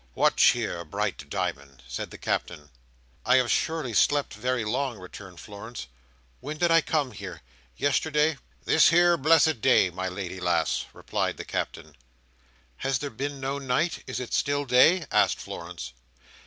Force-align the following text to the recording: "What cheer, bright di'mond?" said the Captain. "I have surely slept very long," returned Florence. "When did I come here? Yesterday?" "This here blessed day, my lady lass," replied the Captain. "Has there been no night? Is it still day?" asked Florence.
"What 0.15 0.35
cheer, 0.37 0.83
bright 0.83 1.29
di'mond?" 1.29 1.83
said 1.87 2.09
the 2.09 2.17
Captain. 2.17 2.71
"I 3.23 3.35
have 3.35 3.51
surely 3.51 3.93
slept 3.93 4.33
very 4.33 4.65
long," 4.65 4.97
returned 4.97 5.39
Florence. 5.39 5.85
"When 6.39 6.57
did 6.57 6.71
I 6.71 6.81
come 6.81 7.11
here? 7.11 7.43
Yesterday?" 7.77 8.39
"This 8.65 8.89
here 8.89 9.15
blessed 9.15 9.61
day, 9.61 9.91
my 9.91 10.07
lady 10.09 10.39
lass," 10.39 10.85
replied 10.91 11.37
the 11.37 11.45
Captain. 11.45 11.95
"Has 12.77 12.97
there 12.97 13.11
been 13.11 13.39
no 13.39 13.59
night? 13.59 14.03
Is 14.07 14.19
it 14.19 14.33
still 14.33 14.65
day?" 14.65 15.05
asked 15.11 15.37
Florence. 15.37 15.93